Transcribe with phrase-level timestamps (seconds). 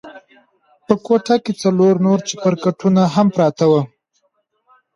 [0.85, 3.81] په کوټه کښې څلور نور چپرکټونه هم پراته وو.